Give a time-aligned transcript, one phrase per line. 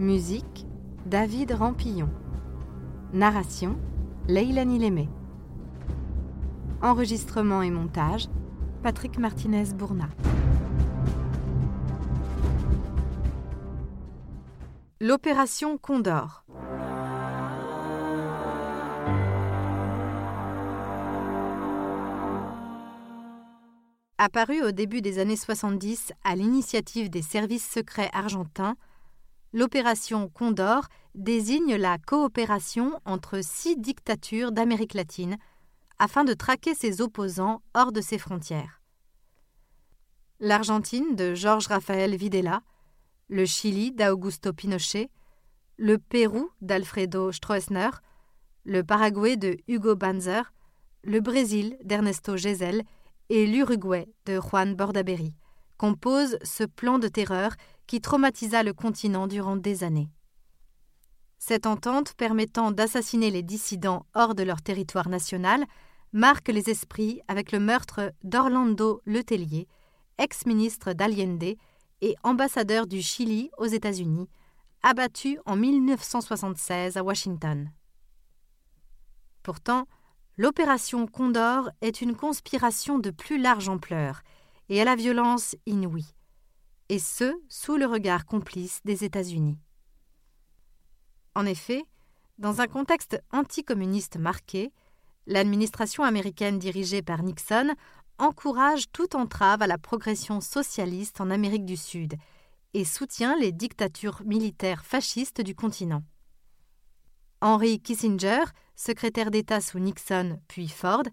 [0.00, 0.66] Musique
[1.06, 2.08] David Rampillon.
[3.12, 3.76] Narration
[4.26, 5.08] Leilani Lémé.
[6.82, 8.26] Enregistrement et montage
[8.82, 10.08] Patrick Martinez-Bourna.
[15.00, 16.44] L'opération Condor.
[24.18, 28.74] Apparue au début des années 70 à l'initiative des services secrets argentins,
[29.54, 35.38] l'opération Condor désigne la coopération entre six dictatures d'Amérique latine
[36.00, 38.82] afin de traquer ses opposants hors de ses frontières.
[40.40, 42.62] L'Argentine de Georges Rafael Videla,
[43.28, 45.08] le Chili d'Augusto Pinochet,
[45.76, 47.90] le Pérou d'Alfredo Stroessner,
[48.64, 50.52] le Paraguay de Hugo Banzer,
[51.04, 52.82] le Brésil d'Ernesto Gesell
[53.28, 55.36] et l'Uruguay de Juan Bordaberry
[55.76, 57.52] composent ce plan de terreur
[57.86, 60.10] qui traumatisa le continent durant des années.
[61.38, 65.64] Cette entente permettant d'assassiner les dissidents hors de leur territoire national
[66.12, 69.68] marque les esprits avec le meurtre d'Orlando Letellier,
[70.18, 71.56] ex-ministre d'Allende
[72.00, 74.28] et ambassadeur du Chili aux États-Unis,
[74.82, 77.70] abattu en 1976 à Washington.
[79.42, 79.86] Pourtant,
[80.36, 84.22] L'opération Condor est une conspiration de plus large ampleur
[84.68, 86.12] et à la violence inouïe,
[86.88, 89.58] et ce, sous le regard complice des États-Unis.
[91.34, 91.84] En effet,
[92.38, 94.72] dans un contexte anticommuniste marqué,
[95.26, 97.74] l'administration américaine dirigée par Nixon
[98.18, 102.14] encourage toute entrave à la progression socialiste en Amérique du Sud
[102.74, 106.02] et soutient les dictatures militaires fascistes du continent.
[107.40, 108.44] Henry Kissinger,
[108.74, 111.04] secrétaire d'État sous Nixon puis Ford,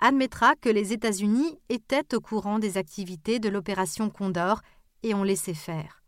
[0.00, 4.62] admettra que les États-Unis étaient au courant des activités de l'opération Condor
[5.02, 6.02] et ont laissé faire.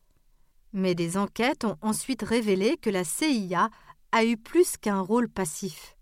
[0.72, 3.70] Mais des enquêtes ont ensuite révélé que la CIA
[4.12, 5.96] a eu plus qu'un rôle passif.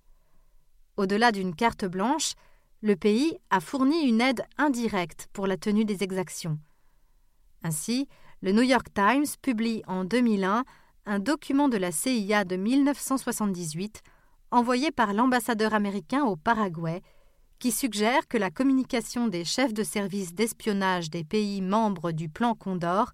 [0.97, 2.35] Au-delà d'une carte blanche,
[2.83, 6.59] le pays a fourni une aide indirecte pour la tenue des exactions.
[7.63, 8.09] Ainsi,
[8.43, 10.65] le New York Times publie en 2001
[11.07, 14.03] un document de la CIA de 1978
[14.51, 17.03] envoyé par l'ambassadeur américain au Paraguay
[17.61, 22.55] qui suggère que la communication des chefs de service d'espionnage des pays membres du plan
[22.55, 23.13] Condor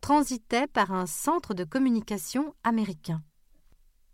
[0.00, 3.22] transitait par un centre de communication américain.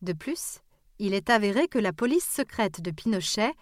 [0.03, 0.61] De plus,
[0.99, 3.55] il est avéré que la police secrète de Pinochet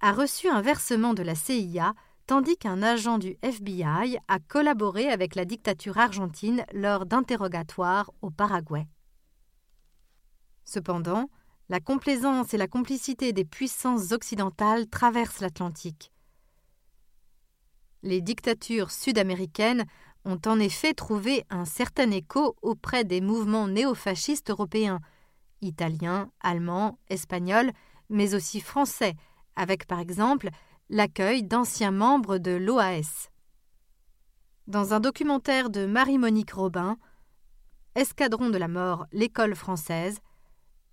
[0.00, 1.92] a reçu un versement de la CIA
[2.26, 8.86] tandis qu'un agent du FBI a collaboré avec la dictature argentine lors d'interrogatoires au Paraguay.
[10.64, 11.28] Cependant,
[11.74, 16.12] la complaisance et la complicité des puissances occidentales traversent l'Atlantique.
[18.04, 19.84] Les dictatures sud-américaines
[20.24, 25.00] ont en effet trouvé un certain écho auprès des mouvements néofascistes européens,
[25.62, 27.72] italiens, allemands, espagnols,
[28.08, 29.16] mais aussi français,
[29.56, 30.50] avec par exemple
[30.90, 33.30] l'accueil d'anciens membres de l'OAS.
[34.68, 36.98] Dans un documentaire de Marie-Monique Robin,
[37.96, 40.20] Escadron de la mort, l'école française,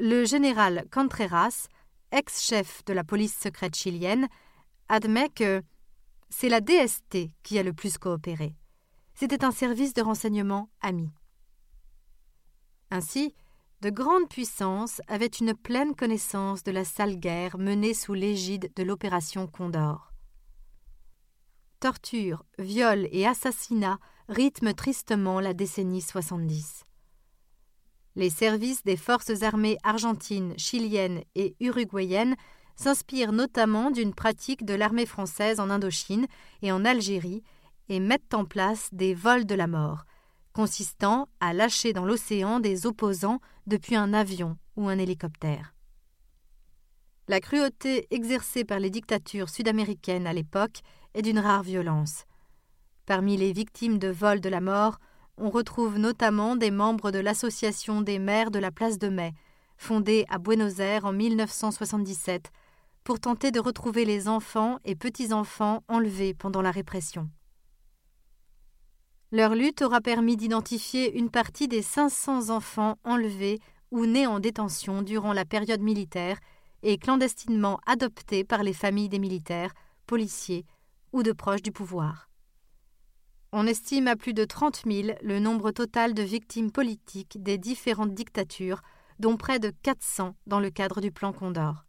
[0.01, 1.67] le général Contreras,
[2.11, 4.27] ex-chef de la police secrète chilienne,
[4.89, 5.61] admet que
[6.29, 8.55] c'est la DST qui a le plus coopéré.
[9.13, 11.11] C'était un service de renseignement ami.
[12.89, 13.35] Ainsi,
[13.81, 18.83] de grandes puissances avaient une pleine connaissance de la sale guerre menée sous l'égide de
[18.83, 20.11] l'opération Condor.
[21.79, 26.85] Torture, viols et assassinats rythment tristement la décennie 70.
[28.15, 32.35] Les services des forces armées argentines, chiliennes et uruguayennes
[32.75, 36.27] s'inspirent notamment d'une pratique de l'armée française en Indochine
[36.61, 37.43] et en Algérie
[37.89, 40.05] et mettent en place des vols de la mort,
[40.53, 45.73] consistant à lâcher dans l'océan des opposants depuis un avion ou un hélicoptère.
[47.27, 50.81] La cruauté exercée par les dictatures sud-américaines à l'époque
[51.13, 52.25] est d'une rare violence.
[53.05, 54.99] Parmi les victimes de vols de la mort,
[55.41, 59.33] on retrouve notamment des membres de l'Association des maires de la place de Mai,
[59.75, 62.51] fondée à Buenos Aires en 1977,
[63.03, 67.27] pour tenter de retrouver les enfants et petits-enfants enlevés pendant la répression.
[69.31, 73.59] Leur lutte aura permis d'identifier une partie des 500 enfants enlevés
[73.89, 76.37] ou nés en détention durant la période militaire
[76.83, 79.73] et clandestinement adoptés par les familles des militaires,
[80.05, 80.65] policiers
[81.13, 82.30] ou de proches du pouvoir.
[83.53, 88.13] On estime à plus de 30 000 le nombre total de victimes politiques des différentes
[88.13, 88.81] dictatures,
[89.19, 91.85] dont près de 400 dans le cadre du plan Condor.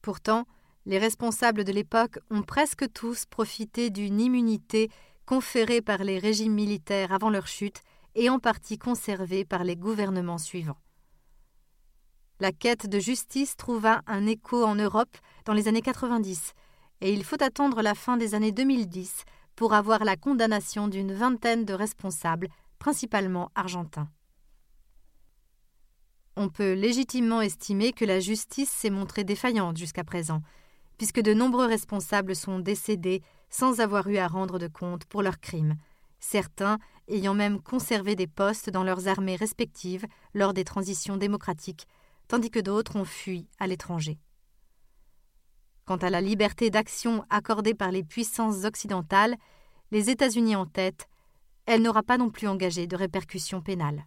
[0.00, 0.46] Pourtant,
[0.86, 4.90] les responsables de l'époque ont presque tous profité d'une immunité
[5.26, 7.82] conférée par les régimes militaires avant leur chute
[8.14, 10.80] et en partie conservée par les gouvernements suivants.
[12.38, 16.54] La quête de justice trouva un écho en Europe dans les années 90,
[17.02, 19.24] et il faut attendre la fin des années 2010
[19.60, 22.48] pour avoir la condamnation d'une vingtaine de responsables,
[22.78, 24.08] principalement argentins.
[26.34, 30.40] On peut légitimement estimer que la justice s'est montrée défaillante jusqu'à présent,
[30.96, 33.20] puisque de nombreux responsables sont décédés
[33.50, 35.76] sans avoir eu à rendre de compte pour leurs crimes,
[36.20, 41.86] certains ayant même conservé des postes dans leurs armées respectives lors des transitions démocratiques,
[42.28, 44.18] tandis que d'autres ont fui à l'étranger.
[45.90, 49.34] Quant à la liberté d'action accordée par les puissances occidentales,
[49.90, 51.08] les États-Unis en tête,
[51.66, 54.06] elle n'aura pas non plus engagé de répercussions pénales.